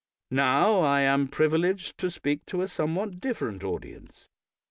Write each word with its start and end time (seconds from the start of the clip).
Now 0.31 0.79
I 0.79 1.01
am 1.01 1.27
privileged 1.27 1.99
to 1.99 2.09
speak 2.09 2.47
to 2.47 2.63
a 2.63 2.67
some 2.67 2.95
what 2.95 3.19
different 3.21 3.63
audience. 3.63 4.29